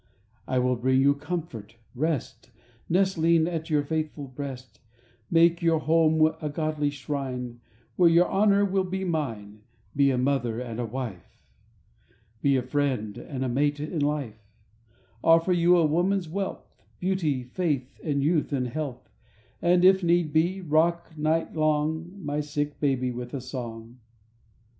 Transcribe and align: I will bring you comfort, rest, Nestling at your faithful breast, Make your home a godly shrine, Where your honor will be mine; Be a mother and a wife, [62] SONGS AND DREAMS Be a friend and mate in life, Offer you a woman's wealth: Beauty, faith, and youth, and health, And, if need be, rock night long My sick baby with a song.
I 0.47 0.57
will 0.57 0.77
bring 0.77 0.99
you 0.99 1.13
comfort, 1.13 1.75
rest, 1.93 2.49
Nestling 2.89 3.45
at 3.47 3.69
your 3.69 3.83
faithful 3.83 4.27
breast, 4.29 4.79
Make 5.29 5.61
your 5.61 5.77
home 5.77 6.33
a 6.41 6.49
godly 6.49 6.89
shrine, 6.89 7.59
Where 7.97 8.09
your 8.09 8.25
honor 8.27 8.65
will 8.65 8.83
be 8.83 9.03
mine; 9.03 9.61
Be 9.95 10.09
a 10.09 10.17
mother 10.17 10.59
and 10.59 10.79
a 10.79 10.87
wife, 10.87 11.37
[62] 12.07 12.09
SONGS 12.09 12.15
AND 12.17 12.41
DREAMS 12.41 12.41
Be 12.41 12.57
a 12.57 12.69
friend 12.71 13.17
and 13.43 13.53
mate 13.53 13.79
in 13.79 13.99
life, 14.01 14.39
Offer 15.23 15.53
you 15.53 15.77
a 15.77 15.85
woman's 15.85 16.27
wealth: 16.27 16.81
Beauty, 16.99 17.43
faith, 17.43 17.99
and 18.03 18.23
youth, 18.23 18.51
and 18.51 18.69
health, 18.69 19.07
And, 19.61 19.85
if 19.85 20.01
need 20.03 20.33
be, 20.33 20.61
rock 20.61 21.15
night 21.15 21.55
long 21.55 22.11
My 22.25 22.39
sick 22.39 22.79
baby 22.79 23.11
with 23.11 23.35
a 23.35 23.39
song. 23.39 23.99